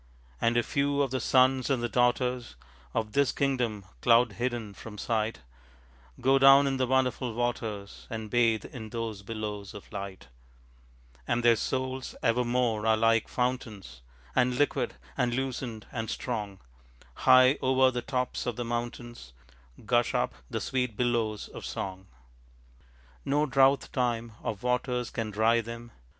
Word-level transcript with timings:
And 0.41 0.57
a 0.57 0.63
few 0.63 1.03
of 1.03 1.11
the 1.11 1.19
sons 1.19 1.69
and 1.69 1.83
the 1.83 1.87
daughters 1.87 2.55
Of 2.91 3.11
this 3.11 3.31
kingdom, 3.31 3.85
cloud 4.01 4.31
hidden 4.31 4.73
from 4.73 4.97
sight, 4.97 5.41
Go 6.19 6.39
down 6.39 6.65
in 6.65 6.77
the 6.77 6.87
wonderful 6.87 7.35
waters, 7.35 8.07
And 8.09 8.27
bathe 8.31 8.65
in 8.65 8.89
those 8.89 9.21
billows 9.21 9.75
of 9.75 9.91
light 9.91 10.29
And 11.27 11.43
their 11.43 11.55
souls 11.55 12.15
ever 12.23 12.43
more 12.43 12.87
are 12.87 12.97
like 12.97 13.27
fountains, 13.27 14.01
And 14.35 14.55
liquid 14.57 14.95
and 15.15 15.35
lucent 15.35 15.85
and 15.91 16.09
strong, 16.09 16.61
High 17.13 17.59
over 17.61 17.91
the 17.91 18.01
tops 18.01 18.47
of 18.47 18.55
the 18.55 18.65
mountains 18.65 19.33
Gush 19.85 20.15
up 20.15 20.33
the 20.49 20.59
sweet 20.61 20.97
billows 20.97 21.47
of 21.47 21.63
song. 21.63 22.07
No 23.23 23.45
drouth 23.45 23.91
time 23.91 24.31
of 24.41 24.63
waters 24.63 25.11
can 25.11 25.29
dry 25.29 25.61
them. 25.61 25.91